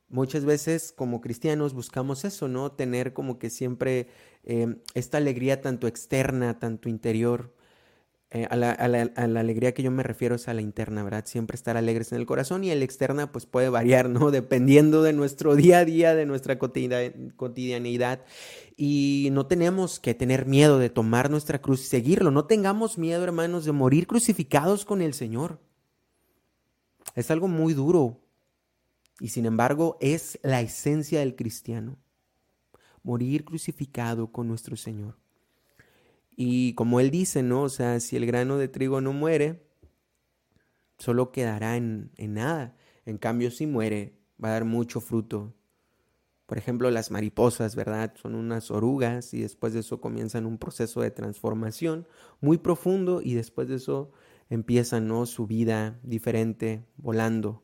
Muchas 0.09 0.45
veces 0.45 0.93
como 0.93 1.19
cristianos 1.19 1.73
buscamos 1.73 2.23
eso, 2.23 2.47
¿no? 2.47 2.71
Tener 2.71 3.11
como 3.11 3.39
que 3.39 3.49
siempre 3.49 4.07
eh, 4.45 4.77
esta 4.93 5.17
alegría 5.17 5.61
tanto 5.61 5.85
externa, 5.85 6.59
tanto 6.59 6.87
interior. 6.87 7.53
Eh, 8.29 8.45
a, 8.49 8.57
la, 8.57 8.71
alegría 9.39 9.73
que 9.73 9.83
yo 9.83 9.89
me 9.89 10.03
refiero 10.03 10.35
es 10.35 10.49
a 10.49 10.53
la 10.53 10.61
interna, 10.61 11.01
¿verdad? 11.01 11.23
Siempre 11.25 11.55
estar 11.55 11.77
alegres 11.77 12.11
en 12.11 12.17
el 12.17 12.25
corazón 12.25 12.65
y 12.65 12.71
el 12.71 12.83
externa 12.83 13.31
pues 13.31 13.45
puede 13.45 13.69
variar, 13.69 14.09
¿no? 14.09 14.31
Dependiendo 14.31 15.01
de 15.01 15.13
nuestro 15.13 15.55
día 15.55 15.79
a 15.79 15.85
día, 15.85 16.13
de 16.13 16.25
nuestra 16.25 16.59
cotidianidad. 16.59 18.25
Y 18.75 19.29
no 19.31 19.47
tenemos 19.47 19.99
que 20.01 20.13
tener 20.13 20.45
miedo 20.45 20.77
de 20.77 20.89
tomar 20.89 21.29
nuestra 21.29 21.61
cruz 21.61 21.81
y 21.81 21.85
seguirlo. 21.85 22.31
No 22.31 22.45
tengamos 22.45 22.97
miedo, 22.97 23.23
hermanos, 23.23 23.63
de 23.63 23.71
morir 23.71 24.07
crucificados 24.07 24.83
con 24.83 25.01
el 25.01 25.13
Señor. 25.13 25.59
Es 27.15 27.31
algo 27.31 27.47
muy 27.47 27.73
duro 27.73 28.19
y 29.19 29.29
sin 29.29 29.45
embargo 29.45 29.97
es 30.01 30.37
la 30.43 30.61
esencia 30.61 31.19
del 31.21 31.35
cristiano. 31.35 31.97
Morir 33.03 33.45
crucificado 33.45 34.33
con 34.33 34.49
nuestro 34.49 34.75
Señor. 34.75 35.17
Y 36.39 36.73
como 36.75 36.99
él 36.99 37.09
dice, 37.09 37.41
¿no? 37.41 37.63
O 37.63 37.69
sea, 37.69 37.99
si 37.99 38.15
el 38.15 38.27
grano 38.27 38.59
de 38.59 38.67
trigo 38.67 39.01
no 39.01 39.11
muere, 39.11 39.67
solo 40.99 41.31
quedará 41.31 41.77
en, 41.77 42.11
nada. 42.15 42.77
En 43.05 43.17
cambio, 43.17 43.49
si 43.49 43.65
muere, 43.65 44.13
va 44.41 44.49
a 44.49 44.51
dar 44.51 44.63
mucho 44.63 45.01
fruto. 45.01 45.55
Por 46.45 46.59
ejemplo, 46.59 46.91
las 46.91 47.09
mariposas, 47.09 47.75
¿verdad? 47.75 48.13
Son 48.21 48.35
unas 48.35 48.69
orugas 48.69 49.33
y 49.33 49.41
después 49.41 49.73
de 49.73 49.79
eso 49.79 49.99
comienzan 49.99 50.45
un 50.45 50.59
proceso 50.59 51.01
de 51.01 51.09
transformación 51.09 52.07
muy 52.39 52.59
profundo 52.59 53.19
y 53.21 53.33
después 53.33 53.67
de 53.67 53.75
eso 53.75 54.11
empiezan, 54.51 55.07
¿no? 55.07 55.25
Su 55.25 55.47
vida 55.47 55.99
diferente, 56.03 56.85
volando. 56.97 57.63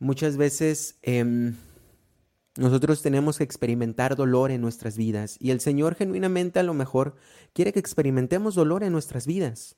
Muchas 0.00 0.36
veces 0.36 0.98
em, 1.02 1.54
nosotros 2.58 3.02
tenemos 3.02 3.38
que 3.38 3.44
experimentar 3.44 4.16
dolor 4.16 4.50
en 4.50 4.60
nuestras 4.60 4.96
vidas 4.96 5.36
y 5.38 5.52
el 5.52 5.60
Señor 5.60 5.94
genuinamente 5.94 6.58
a 6.58 6.64
lo 6.64 6.74
mejor 6.74 7.14
quiere 7.52 7.72
que 7.72 7.78
experimentemos 7.78 8.56
dolor 8.56 8.82
en 8.82 8.90
nuestras 8.90 9.28
vidas 9.28 9.76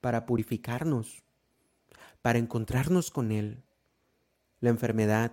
para 0.00 0.24
purificarnos, 0.24 1.22
para 2.22 2.38
encontrarnos 2.38 3.10
con 3.10 3.30
Él. 3.30 3.62
La 4.60 4.70
enfermedad, 4.70 5.32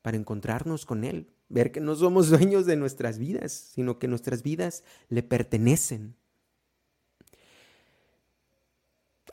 para 0.00 0.16
encontrarnos 0.16 0.86
con 0.86 1.04
Él, 1.04 1.28
ver 1.50 1.72
que 1.72 1.80
no 1.82 1.94
somos 1.94 2.30
dueños 2.30 2.64
de 2.64 2.76
nuestras 2.76 3.18
vidas, 3.18 3.52
sino 3.52 3.98
que 3.98 4.08
nuestras 4.08 4.42
vidas 4.42 4.84
le 5.10 5.22
pertenecen. 5.22 6.16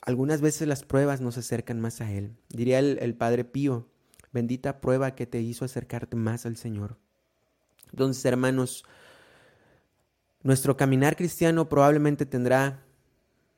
Algunas 0.01 0.41
veces 0.41 0.67
las 0.67 0.83
pruebas 0.83 1.21
nos 1.21 1.37
acercan 1.37 1.79
más 1.79 2.01
a 2.01 2.11
Él. 2.11 2.35
Diría 2.49 2.79
el, 2.79 2.97
el 2.99 3.15
Padre 3.15 3.45
Pío, 3.45 3.87
bendita 4.31 4.81
prueba 4.81 5.15
que 5.15 5.25
te 5.25 5.41
hizo 5.41 5.65
acercarte 5.65 6.15
más 6.15 6.45
al 6.45 6.57
Señor. 6.57 6.97
Entonces, 7.91 8.23
hermanos, 8.25 8.85
nuestro 10.43 10.77
caminar 10.77 11.15
cristiano 11.15 11.67
probablemente 11.69 12.25
tendrá 12.25 12.83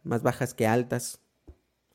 más 0.03 0.23
bajas 0.23 0.53
que 0.53 0.67
altas 0.67 1.19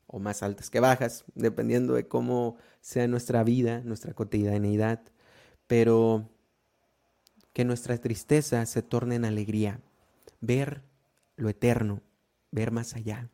o 0.06 0.18
más 0.18 0.42
altas 0.42 0.70
que 0.70 0.80
bajas, 0.80 1.24
dependiendo 1.34 1.94
de 1.94 2.06
cómo 2.06 2.56
sea 2.80 3.08
nuestra 3.08 3.42
vida, 3.42 3.80
nuestra 3.80 4.14
cotidianidad, 4.14 5.00
pero 5.66 6.30
que 7.52 7.64
nuestra 7.64 7.98
tristeza 7.98 8.64
se 8.66 8.82
torne 8.82 9.16
en 9.16 9.24
alegría, 9.24 9.80
ver 10.40 10.82
lo 11.36 11.48
eterno, 11.48 12.02
ver 12.52 12.70
más 12.70 12.94
allá, 12.94 13.28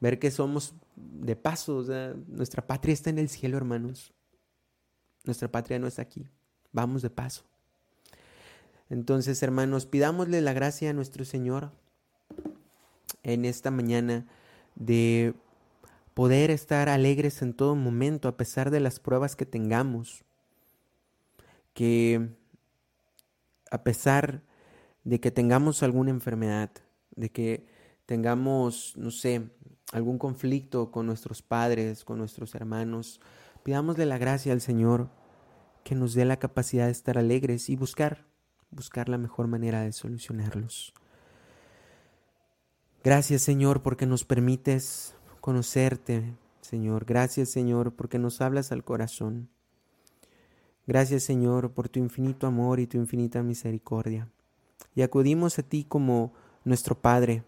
ver 0.00 0.18
que 0.18 0.30
somos 0.30 0.74
de 0.96 1.36
paso, 1.36 1.84
nuestra 2.28 2.66
patria 2.66 2.94
está 2.94 3.10
en 3.10 3.18
el 3.18 3.28
cielo, 3.28 3.56
hermanos. 3.56 4.14
Nuestra 5.24 5.48
patria 5.48 5.78
no 5.78 5.86
está 5.86 6.02
aquí. 6.02 6.28
Vamos 6.72 7.02
de 7.02 7.10
paso. 7.10 7.44
Entonces, 8.88 9.42
hermanos, 9.42 9.86
pidámosle 9.86 10.40
la 10.40 10.52
gracia 10.52 10.90
a 10.90 10.92
nuestro 10.92 11.24
Señor 11.24 11.70
en 13.22 13.44
esta 13.44 13.70
mañana 13.70 14.26
de 14.74 15.34
poder 16.14 16.50
estar 16.50 16.88
alegres 16.88 17.42
en 17.42 17.54
todo 17.54 17.76
momento 17.76 18.28
a 18.28 18.36
pesar 18.36 18.70
de 18.70 18.80
las 18.80 18.98
pruebas 18.98 19.36
que 19.36 19.46
tengamos. 19.46 20.24
Que 21.74 22.30
a 23.70 23.84
pesar 23.84 24.42
de 25.04 25.20
que 25.20 25.30
tengamos 25.30 25.82
alguna 25.82 26.10
enfermedad, 26.10 26.70
de 27.14 27.30
que 27.30 27.66
tengamos, 28.06 28.94
no 28.96 29.10
sé, 29.10 29.50
algún 29.92 30.18
conflicto 30.18 30.90
con 30.90 31.06
nuestros 31.06 31.42
padres, 31.42 32.04
con 32.04 32.18
nuestros 32.18 32.54
hermanos, 32.54 33.20
pidámosle 33.62 34.06
la 34.06 34.18
gracia 34.18 34.52
al 34.52 34.60
Señor 34.60 35.08
que 35.84 35.94
nos 35.94 36.14
dé 36.14 36.24
la 36.24 36.38
capacidad 36.38 36.86
de 36.86 36.92
estar 36.92 37.18
alegres 37.18 37.68
y 37.68 37.76
buscar, 37.76 38.26
buscar 38.70 39.08
la 39.08 39.18
mejor 39.18 39.46
manera 39.46 39.82
de 39.82 39.92
solucionarlos. 39.92 40.92
Gracias 43.02 43.42
Señor 43.42 43.82
porque 43.82 44.06
nos 44.06 44.24
permites 44.24 45.14
conocerte, 45.40 46.36
Señor. 46.60 47.06
Gracias 47.06 47.48
Señor 47.48 47.94
porque 47.94 48.18
nos 48.18 48.40
hablas 48.40 48.72
al 48.72 48.84
corazón. 48.84 49.48
Gracias 50.86 51.22
Señor 51.22 51.72
por 51.72 51.88
tu 51.88 51.98
infinito 51.98 52.46
amor 52.46 52.78
y 52.78 52.86
tu 52.86 52.98
infinita 52.98 53.42
misericordia. 53.42 54.28
Y 54.94 55.02
acudimos 55.02 55.58
a 55.58 55.62
ti 55.62 55.84
como 55.84 56.34
nuestro 56.64 57.00
Padre, 57.00 57.42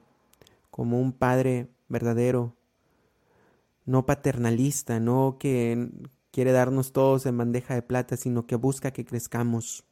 como 0.71 1.01
un 1.01 1.13
Padre 1.13 1.69
verdadero, 1.89 2.57
no 3.85 4.07
paternalista, 4.07 5.01
no 5.01 5.37
que 5.39 5.91
quiere 6.31 6.53
darnos 6.53 6.93
todos 6.93 7.27
en 7.27 7.37
bandeja 7.37 7.75
de 7.75 7.83
plata, 7.83 8.17
sino 8.17 8.47
que 8.47 8.57
busca 8.57 8.93
que 8.93 9.05
crezcamos. 9.05 9.85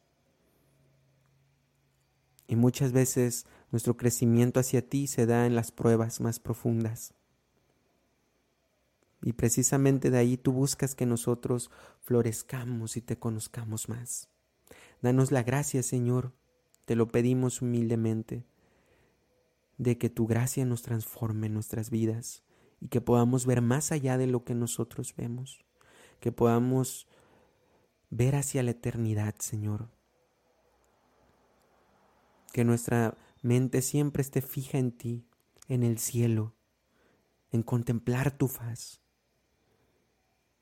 Y 2.47 2.55
muchas 2.55 2.91
veces 2.91 3.45
nuestro 3.71 3.95
crecimiento 3.95 4.59
hacia 4.59 4.87
ti 4.87 5.07
se 5.07 5.25
da 5.25 5.45
en 5.45 5.55
las 5.55 5.71
pruebas 5.71 6.19
más 6.19 6.39
profundas. 6.39 7.13
Y 9.23 9.33
precisamente 9.33 10.09
de 10.09 10.17
ahí 10.17 10.35
tú 10.35 10.51
buscas 10.51 10.95
que 10.95 11.05
nosotros 11.05 11.69
florezcamos 12.01 12.97
y 12.97 13.01
te 13.01 13.19
conozcamos 13.19 13.87
más. 13.87 14.29
Danos 15.01 15.31
la 15.31 15.43
gracia, 15.43 15.83
Señor, 15.83 16.33
te 16.85 16.95
lo 16.95 17.07
pedimos 17.07 17.61
humildemente, 17.61 18.45
de 19.77 19.97
que 19.97 20.09
tu 20.09 20.27
gracia 20.27 20.65
nos 20.65 20.81
transforme 20.81 21.47
en 21.47 21.53
nuestras 21.53 21.89
vidas 21.89 22.43
y 22.81 22.87
que 22.87 22.99
podamos 22.99 23.45
ver 23.45 23.61
más 23.61 23.91
allá 23.91 24.17
de 24.17 24.27
lo 24.27 24.43
que 24.43 24.55
nosotros 24.55 25.15
vemos, 25.15 25.63
que 26.19 26.31
podamos 26.31 27.07
ver 28.09 28.35
hacia 28.35 28.63
la 28.63 28.71
eternidad, 28.71 29.35
Señor. 29.39 29.87
Que 32.51 32.65
nuestra 32.65 33.17
mente 33.41 33.81
siempre 33.81 34.21
esté 34.21 34.41
fija 34.41 34.79
en 34.79 34.91
ti, 34.91 35.25
en 35.67 35.83
el 35.83 35.99
cielo, 35.99 36.53
en 37.51 37.61
contemplar 37.61 38.31
tu 38.31 38.47
faz. 38.47 38.99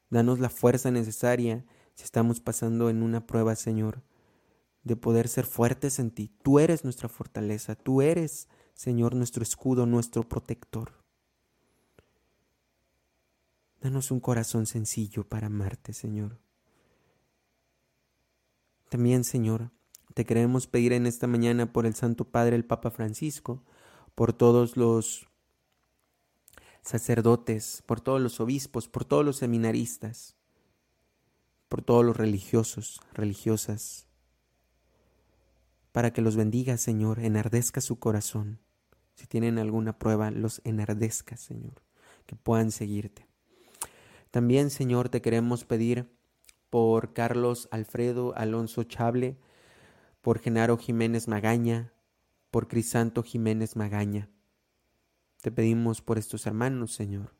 Danos 0.09 0.39
la 0.39 0.49
fuerza 0.49 0.91
necesaria 0.91 1.65
si 1.95 2.03
estamos 2.03 2.41
pasando 2.41 2.89
en 2.89 3.01
una 3.01 3.25
prueba, 3.25 3.55
Señor, 3.55 4.03
de 4.83 4.95
poder 4.95 5.27
ser 5.27 5.45
fuertes 5.45 5.99
en 5.99 6.11
ti. 6.11 6.31
Tú 6.43 6.59
eres 6.59 6.83
nuestra 6.83 7.09
fortaleza, 7.09 7.75
tú 7.75 8.01
eres, 8.01 8.49
Señor, 8.73 9.15
nuestro 9.15 9.43
escudo, 9.43 9.85
nuestro 9.85 10.27
protector. 10.27 10.99
Danos 13.81 14.11
un 14.11 14.19
corazón 14.19 14.65
sencillo 14.65 15.23
para 15.23 15.47
amarte, 15.47 15.93
Señor. 15.93 16.37
También, 18.89 19.23
Señor, 19.23 19.71
te 20.13 20.25
queremos 20.25 20.67
pedir 20.67 20.91
en 20.91 21.05
esta 21.05 21.27
mañana 21.27 21.71
por 21.71 21.85
el 21.85 21.95
Santo 21.95 22.25
Padre, 22.25 22.57
el 22.57 22.65
Papa 22.65 22.91
Francisco, 22.91 23.63
por 24.15 24.33
todos 24.33 24.75
los 24.75 25.29
sacerdotes, 26.81 27.83
por 27.85 28.01
todos 28.01 28.19
los 28.19 28.41
obispos, 28.41 28.89
por 28.89 29.05
todos 29.05 29.23
los 29.23 29.37
seminaristas, 29.37 30.35
por 31.69 31.81
todos 31.81 32.03
los 32.03 32.17
religiosos, 32.17 32.99
religiosas, 33.13 34.07
para 35.93 36.11
que 36.11 36.21
los 36.21 36.35
bendiga, 36.35 36.75
Señor, 36.77 37.19
enardezca 37.19 37.79
su 37.79 37.97
corazón. 37.97 38.59
Si 39.15 39.25
tienen 39.25 39.57
alguna 39.57 39.97
prueba, 39.97 40.31
los 40.31 40.61
enardezca, 40.65 41.37
Señor, 41.37 41.81
que 42.25 42.35
puedan 42.35 42.71
seguirte. 42.71 43.28
También, 44.31 44.69
Señor, 44.69 45.09
te 45.09 45.21
queremos 45.21 45.65
pedir 45.65 46.07
por 46.69 47.13
Carlos 47.13 47.67
Alfredo 47.71 48.35
Alonso 48.35 48.83
Chable, 48.83 49.37
por 50.21 50.39
Genaro 50.39 50.77
Jiménez 50.77 51.27
Magaña, 51.27 51.93
por 52.51 52.67
Crisanto 52.67 53.23
Jiménez 53.23 53.75
Magaña. 53.75 54.29
Te 55.41 55.51
pedimos 55.51 56.01
por 56.01 56.17
estos 56.17 56.45
hermanos, 56.45 56.93
Señor. 56.93 57.33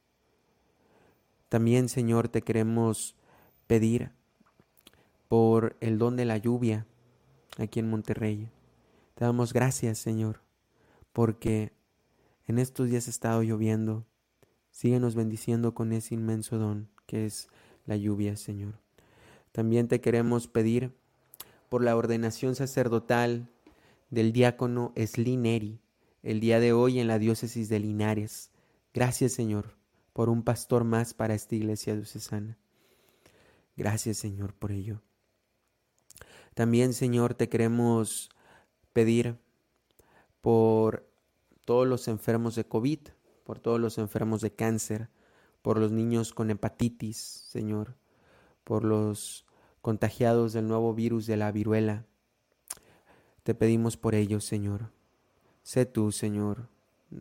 También, 1.50 1.90
Señor, 1.90 2.30
te 2.30 2.42
queremos 2.42 3.16
pedir 3.68 4.12
por 5.28 5.78
el 5.82 5.98
don 5.98 6.16
de 6.16 6.26
la 6.26 6.38
lluvia 6.38 6.88
aquí 7.58 7.80
en 7.80 7.90
Monterrey. 7.90 8.50
Te 9.16 9.26
damos 9.26 9.54
gracias, 9.54 10.00
Señor, 10.00 10.42
porque 11.12 11.74
en 12.48 12.58
estos 12.58 12.90
días 12.90 13.08
ha 13.08 13.12
estado 13.12 13.44
lloviendo. 13.44 14.06
Síguenos 14.72 15.16
bendiciendo 15.16 15.74
con 15.74 15.92
ese 15.92 16.16
inmenso 16.16 16.58
don 16.58 16.90
que 17.06 17.26
es 17.26 17.50
la 17.86 17.98
lluvia, 17.98 18.38
Señor. 18.38 18.76
También 19.52 19.88
te 19.88 20.00
queremos 20.00 20.48
pedir 20.48 20.94
por 21.70 21.84
la 21.84 21.96
ordenación 21.96 22.56
sacerdotal 22.56 23.50
del 24.10 24.32
diácono 24.32 24.94
Slineri 24.96 25.80
el 26.24 26.40
día 26.40 26.60
de 26.60 26.74
hoy 26.74 27.00
en 27.00 27.08
la 27.08 27.20
diócesis 27.20 27.70
de 27.70 27.80
Linares. 27.80 28.52
Gracias, 28.94 29.34
Señor, 29.34 29.76
por 30.14 30.30
un 30.30 30.44
pastor 30.44 30.84
más 30.84 31.14
para 31.14 31.34
esta 31.34 31.56
iglesia 31.56 31.96
diocesana. 31.96 32.58
Gracias, 33.78 34.18
Señor, 34.18 34.54
por 34.54 34.72
ello. 34.72 35.02
También, 36.54 36.94
Señor, 36.94 37.36
te 37.36 37.48
queremos 37.48 38.30
pedir 38.92 39.38
por 40.42 41.10
todos 41.66 41.88
los 41.88 42.08
enfermos 42.08 42.56
de 42.56 42.66
COVID, 42.66 43.00
por 43.50 43.58
todos 43.58 43.80
los 43.80 43.98
enfermos 43.98 44.42
de 44.42 44.52
cáncer, 44.52 45.10
por 45.64 45.80
los 45.80 45.92
niños 45.92 46.36
con 46.36 46.52
hepatitis, 46.52 47.18
Señor, 47.18 47.96
por 48.64 48.84
los 48.84 49.44
contagiados 49.82 50.54
del 50.54 50.68
nuevo 50.68 50.94
virus 50.94 51.26
de 51.26 51.36
la 51.36 51.52
viruela. 51.52 52.06
Te 53.42 53.56
pedimos 53.56 53.98
por 53.98 54.14
ellos, 54.14 54.46
Señor. 54.46 54.92
Sé 55.64 55.88
tú, 55.88 56.12
Señor, 56.12 56.70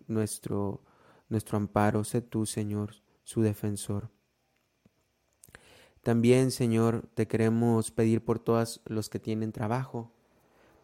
nuestro, 0.07 0.83
nuestro 1.31 1.57
amparo, 1.57 2.05
sé 2.05 2.21
tú, 2.21 2.45
Señor, 2.45 2.97
su 3.25 3.41
defensor. 3.41 4.11
También, 6.03 6.51
Señor, 6.51 7.09
te 7.15 7.27
queremos 7.27 7.91
pedir 7.91 8.23
por 8.23 8.39
todos 8.39 8.83
los 8.85 9.09
que 9.09 9.19
tienen 9.19 9.51
trabajo, 9.51 10.13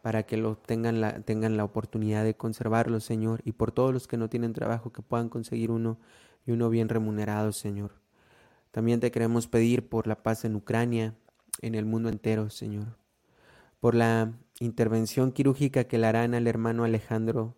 para 0.04 0.24
que 0.24 0.36
lo 0.36 0.58
tengan 0.58 1.00
la, 1.00 1.22
tengan 1.22 1.56
la 1.56 1.64
oportunidad 1.64 2.24
de 2.24 2.36
conservarlo, 2.36 3.00
Señor, 3.00 3.40
y 3.46 3.52
por 3.52 3.72
todos 3.72 3.90
los 3.90 4.06
que 4.06 4.18
no 4.18 4.28
tienen 4.28 4.52
trabajo, 4.52 4.92
que 4.92 5.00
puedan 5.00 5.30
conseguir 5.30 5.70
uno 5.70 5.98
y 6.44 6.52
uno 6.52 6.68
bien 6.68 6.90
remunerado, 6.90 7.52
Señor. 7.52 7.92
También 8.70 9.00
te 9.00 9.10
queremos 9.10 9.48
pedir 9.48 9.88
por 9.88 10.06
la 10.06 10.22
paz 10.22 10.44
en 10.44 10.56
Ucrania, 10.56 11.14
en 11.62 11.74
el 11.74 11.86
mundo 11.86 12.10
entero, 12.10 12.50
Señor. 12.50 12.98
Por 13.80 13.94
la 13.94 14.34
intervención 14.60 15.32
quirúrgica 15.32 15.84
que 15.84 15.96
le 15.96 16.06
harán 16.06 16.34
al 16.34 16.48
hermano 16.48 16.84
Alejandro 16.84 17.56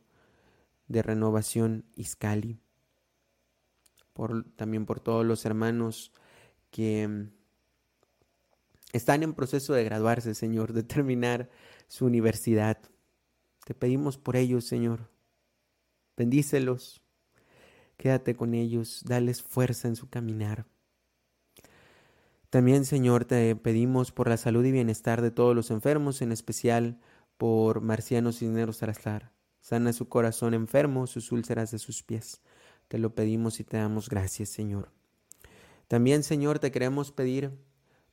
de 0.86 1.02
Renovación 1.02 1.84
Iscali, 1.96 2.60
por, 4.12 4.44
también 4.54 4.86
por 4.86 5.00
todos 5.00 5.26
los 5.26 5.44
hermanos 5.46 6.12
que 6.70 7.26
están 8.96 9.22
en 9.22 9.34
proceso 9.34 9.74
de 9.74 9.84
graduarse, 9.84 10.34
Señor, 10.34 10.72
de 10.72 10.82
terminar 10.82 11.50
su 11.88 12.06
universidad. 12.06 12.78
Te 13.64 13.74
pedimos 13.74 14.18
por 14.18 14.36
ellos, 14.36 14.64
Señor. 14.64 15.10
Bendícelos, 16.16 17.02
quédate 17.96 18.34
con 18.34 18.54
ellos, 18.54 19.02
dales 19.04 19.42
fuerza 19.42 19.88
en 19.88 19.96
su 19.96 20.08
caminar. 20.08 20.66
También, 22.50 22.84
Señor, 22.84 23.24
te 23.24 23.54
pedimos 23.56 24.12
por 24.12 24.28
la 24.28 24.36
salud 24.36 24.64
y 24.64 24.72
bienestar 24.72 25.20
de 25.20 25.30
todos 25.30 25.54
los 25.54 25.70
enfermos, 25.70 26.22
en 26.22 26.32
especial 26.32 26.98
por 27.36 27.80
Marciano 27.80 28.32
Cisneros 28.32 28.78
Salazar. 28.78 29.32
Sana 29.60 29.92
su 29.92 30.08
corazón 30.08 30.54
enfermo, 30.54 31.06
sus 31.06 31.32
úlceras 31.32 31.70
de 31.72 31.78
sus 31.78 32.02
pies. 32.02 32.40
Te 32.88 32.98
lo 32.98 33.14
pedimos 33.14 33.58
y 33.58 33.64
te 33.64 33.76
damos 33.76 34.08
gracias, 34.08 34.48
Señor. 34.48 34.90
También, 35.88 36.22
Señor, 36.22 36.60
te 36.60 36.70
queremos 36.70 37.12
pedir 37.12 37.50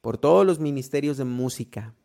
por 0.04 0.20
todos 0.20 0.46
los 0.46 0.60
ministerios 0.60 1.18
de 1.18 1.26
música, 1.26 1.96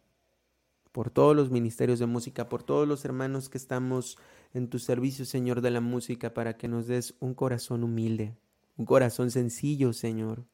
por 0.93 1.11
todos 1.11 1.37
los 1.37 1.51
ministerios 1.51 1.99
de 1.99 2.07
música, 2.07 2.49
por 2.49 2.63
todos 2.63 2.89
los 2.89 3.05
hermanos 3.05 3.51
que 3.51 3.59
estamos 3.59 4.17
en 4.55 4.71
tu 4.71 4.79
servicio, 4.79 5.27
Señor, 5.27 5.61
de 5.61 5.71
la 5.71 5.83
música, 5.83 6.33
para 6.33 6.57
que 6.57 6.67
nos 6.67 6.87
des 6.87 7.15
un 7.21 7.35
corazón 7.35 7.85
humilde, 7.85 8.35
un 8.79 8.87
corazón 8.87 9.31
sencillo, 9.31 9.93
Señor 9.93 10.47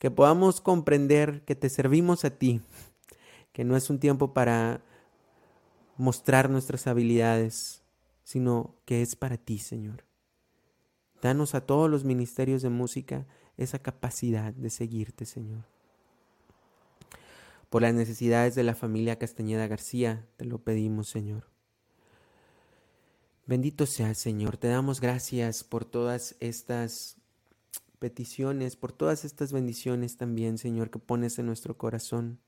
que 0.00 0.10
podamos 0.10 0.62
comprender 0.62 1.44
que 1.44 1.54
te 1.54 1.68
servimos 1.68 2.24
a 2.24 2.30
ti, 2.30 2.62
que 3.52 3.64
no 3.64 3.76
es 3.76 3.90
un 3.90 4.00
tiempo 4.00 4.32
para 4.32 4.82
mostrar 5.98 6.48
nuestras 6.48 6.86
habilidades, 6.86 7.82
sino 8.24 8.74
que 8.86 9.02
es 9.02 9.14
para 9.14 9.36
ti, 9.36 9.58
Señor. 9.58 10.04
Danos 11.20 11.54
a 11.54 11.66
todos 11.66 11.90
los 11.90 12.04
ministerios 12.04 12.62
de 12.62 12.70
música 12.70 13.26
esa 13.58 13.78
capacidad 13.78 14.54
de 14.54 14.70
seguirte, 14.70 15.26
Señor. 15.26 15.66
Por 17.70 17.82
las 17.82 17.94
necesidades 17.94 18.56
de 18.56 18.64
la 18.64 18.74
familia 18.74 19.18
Castañeda 19.18 19.68
García, 19.68 20.26
te 20.36 20.44
lo 20.44 20.58
pedimos, 20.58 21.08
Señor. 21.08 21.46
Bendito 23.46 23.86
sea, 23.86 24.12
Señor. 24.14 24.56
Te 24.56 24.68
damos 24.68 25.00
gracias 25.00 25.64
por 25.64 25.84
todas 25.84 26.36
estas 26.40 27.16
peticiones, 28.00 28.74
por 28.74 28.92
todas 28.92 29.24
estas 29.24 29.52
bendiciones 29.52 30.16
también, 30.16 30.58
Señor, 30.58 30.90
que 30.90 30.98
pones 30.98 31.38
en 31.38 31.46
nuestro 31.46 31.78
corazón. 31.78 32.40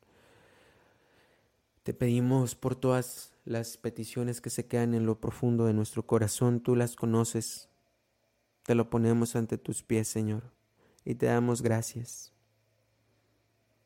Te 1.84 1.94
pedimos 1.94 2.54
por 2.56 2.74
todas 2.74 3.32
las 3.44 3.76
peticiones 3.76 4.40
que 4.40 4.50
se 4.50 4.66
quedan 4.66 4.94
en 4.94 5.06
lo 5.06 5.20
profundo 5.20 5.66
de 5.66 5.72
nuestro 5.72 6.06
corazón, 6.06 6.60
tú 6.60 6.74
las 6.74 6.96
conoces. 6.96 7.68
Te 8.64 8.74
lo 8.74 8.88
ponemos 8.90 9.36
ante 9.36 9.58
tus 9.58 9.82
pies, 9.82 10.08
Señor, 10.08 10.52
y 11.04 11.16
te 11.16 11.26
damos 11.26 11.62
gracias. 11.62 12.31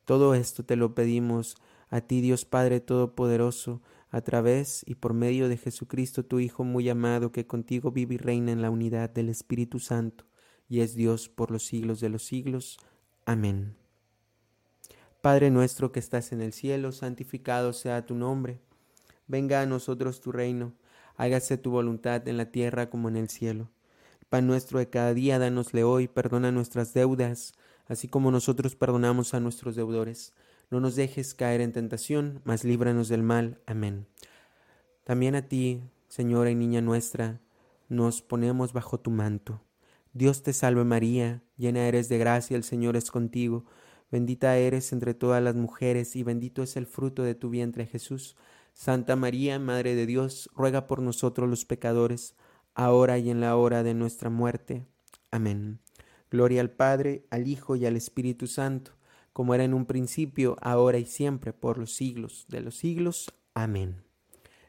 Todo 0.07 0.35
esto 0.35 0.65
te 0.65 0.77
lo 0.77 0.95
pedimos 0.95 1.57
a 1.91 2.01
ti, 2.01 2.21
Dios 2.21 2.45
Padre 2.45 2.79
Todopoderoso, 2.79 3.83
a 4.11 4.21
través 4.21 4.85
y 4.87 4.95
por 4.95 5.15
medio 5.15 5.49
de 5.49 5.57
Jesucristo, 5.57 6.25
tu 6.25 6.39
Hijo 6.39 6.63
muy 6.63 6.89
amado, 6.89 7.33
que 7.33 7.49
contigo 7.49 7.91
vive 7.91 8.15
y 8.15 8.19
reina 8.19 8.53
en 8.53 8.63
la 8.63 8.71
unidad 8.71 9.11
del 9.11 9.29
Espíritu 9.29 9.81
Santo, 9.81 10.25
y 10.69 10.81
es 10.81 10.95
Dios 10.95 11.29
por 11.29 11.51
los 11.51 11.67
siglos 11.67 11.99
de 11.99 12.09
los 12.09 12.25
siglos. 12.25 12.79
Amén. 13.25 13.75
Padre 15.23 15.51
nuestro 15.51 15.91
que 15.91 15.99
estás 15.99 16.31
en 16.31 16.41
el 16.41 16.53
cielo, 16.53 16.93
santificado 16.93 17.73
sea 17.73 18.07
tu 18.07 18.15
nombre. 18.15 18.61
Venga 19.27 19.61
a 19.61 19.67
nosotros 19.67 20.21
tu 20.21 20.31
reino, 20.31 20.73
hágase 21.17 21.59
tu 21.59 21.73
voluntad 21.73 22.29
en 22.29 22.37
la 22.37 22.53
tierra 22.53 22.91
como 22.91 23.09
en 23.09 23.17
el 23.17 23.29
cielo. 23.29 23.71
El 24.21 24.27
pan 24.29 24.47
nuestro 24.47 24.79
de 24.79 24.89
cada 24.89 25.15
día, 25.15 25.41
dánosle 25.41 25.83
hoy, 25.83 26.07
perdona 26.07 26.53
nuestras 26.53 26.95
deudas, 26.95 27.55
así 27.87 28.09
como 28.09 28.31
nosotros 28.31 28.77
perdonamos 28.77 29.35
a 29.35 29.41
nuestros 29.41 29.77
deudores. 29.77 30.33
No 30.71 30.81
nos 30.81 30.97
dejes 30.97 31.35
caer 31.35 31.61
en 31.61 31.73
tentación, 31.73 32.41
mas 32.45 32.65
líbranos 32.65 33.09
del 33.09 33.23
mal. 33.23 33.61
Amén. 33.67 34.07
También 35.05 35.35
a 35.37 35.49
ti, 35.49 35.83
Señora 36.09 36.51
y 36.51 36.55
Niña 36.55 36.81
nuestra, 36.81 37.41
nos 37.89 38.23
ponemos 38.23 38.73
bajo 38.73 38.99
tu 38.99 39.11
manto. 39.11 39.63
Dios 40.13 40.43
te 40.43 40.53
salve 40.53 40.83
María, 40.83 41.43
llena 41.57 41.87
eres 41.87 42.09
de 42.09 42.19
gracia, 42.19 42.57
el 42.57 42.65
Señor 42.65 42.97
es 42.97 43.11
contigo. 43.11 43.65
Bendita 44.11 44.57
eres 44.57 44.93
entre 44.93 45.15
todas 45.15 45.43
las 45.43 45.55
mujeres 45.55 46.17
y 46.17 46.23
bendito 46.23 46.63
es 46.63 46.77
el 46.77 46.87
fruto 46.87 47.23
de 47.23 47.35
tu 47.35 47.51
vientre 47.51 47.87
Jesús. 47.87 48.37
Santa 48.73 49.17
María, 49.17 49.59
Madre 49.59 49.95
de 49.95 50.07
Dios, 50.07 50.51
ruega 50.55 50.87
por 50.87 51.01
nosotros 51.01 51.49
los 51.49 51.65
pecadores, 51.65 52.35
ahora 52.75 53.19
y 53.19 53.31
en 53.31 53.41
la 53.41 53.57
hora 53.57 53.83
de 53.83 53.95
nuestra 53.95 54.31
muerte. 54.31 54.87
Amén. 55.31 55.81
Gloria 56.31 56.61
al 56.61 56.71
Padre, 56.71 57.27
al 57.31 57.47
Hijo 57.47 57.77
y 57.77 57.87
al 57.87 57.97
Espíritu 57.97 58.47
Santo, 58.47 58.93
como 59.33 59.55
era 59.55 59.65
en 59.65 59.75
un 59.75 59.87
principio, 59.87 60.57
ahora 60.61 60.99
y 60.99 61.07
siempre, 61.07 61.53
por 61.53 61.79
los 61.79 61.95
siglos 61.95 62.47
de 62.49 62.61
los 62.61 62.77
siglos. 62.77 63.33
Amén. 63.55 64.03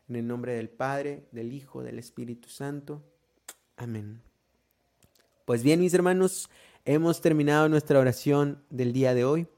En 0.08 0.16
el 0.16 0.28
nombre 0.28 0.54
del 0.54 0.70
Padre, 0.70 1.28
del 1.32 1.54
Hijo, 1.54 1.84
del 1.84 2.00
Espíritu 2.00 2.50
Santo. 2.50 3.04
Amén. 3.76 4.22
Pues 5.46 5.64
bien, 5.64 5.80
mis 5.80 5.94
hermanos, 5.94 6.50
Hemos 6.90 7.20
terminado 7.20 7.68
nuestra 7.68 8.00
oración 8.00 8.64
del 8.70 8.94
día 8.94 9.14
de 9.14 9.26
hoy. 9.26 9.50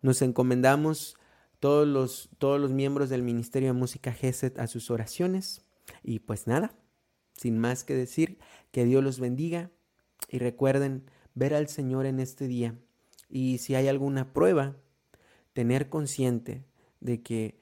Nos 0.00 0.22
encomendamos 0.22 1.18
todos 1.60 1.86
los, 1.86 2.30
todos 2.38 2.58
los 2.58 2.70
miembros 2.70 3.10
del 3.10 3.22
Ministerio 3.22 3.68
de 3.68 3.78
Música 3.78 4.10
GESET 4.10 4.58
a 4.58 4.66
sus 4.66 4.90
oraciones. 4.90 5.66
Y 6.02 6.20
pues 6.20 6.46
nada, 6.46 6.74
sin 7.36 7.58
más 7.58 7.84
que 7.84 7.94
decir, 7.94 8.38
que 8.70 8.86
Dios 8.86 9.04
los 9.04 9.20
bendiga 9.20 9.70
y 10.30 10.38
recuerden 10.38 11.04
ver 11.34 11.54
al 11.54 11.68
Señor 11.68 12.06
en 12.06 12.20
este 12.20 12.46
día. 12.46 12.74
Y 13.28 13.58
si 13.58 13.74
hay 13.74 13.88
alguna 13.88 14.32
prueba, 14.32 14.76
tener 15.52 15.88
consciente 15.88 16.64
de 17.00 17.22
que 17.22 17.58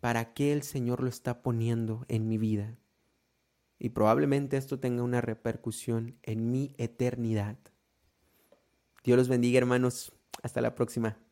para 0.00 0.34
qué 0.34 0.52
el 0.52 0.62
Señor 0.62 1.02
lo 1.02 1.08
está 1.08 1.42
poniendo 1.42 2.04
en 2.08 2.28
mi 2.28 2.38
vida. 2.38 2.76
Y 3.78 3.90
probablemente 3.90 4.56
esto 4.56 4.78
tenga 4.78 5.02
una 5.02 5.20
repercusión 5.20 6.18
en 6.22 6.50
mi 6.50 6.74
eternidad. 6.78 7.56
Dios 9.02 9.18
los 9.18 9.28
bendiga, 9.28 9.58
hermanos. 9.58 10.12
Hasta 10.42 10.60
la 10.60 10.74
próxima. 10.74 11.23